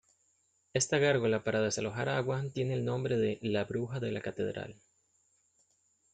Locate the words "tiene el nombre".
2.55-3.17